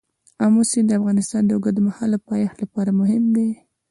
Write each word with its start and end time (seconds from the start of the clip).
آمو 0.43 0.61
سیند 0.69 0.87
د 0.89 0.97
افغانستان 0.99 1.41
د 1.45 1.51
اوږدمهاله 1.55 2.17
پایښت 2.29 2.57
لپاره 2.63 2.91
مهم 2.99 3.23
دی. 3.35 3.49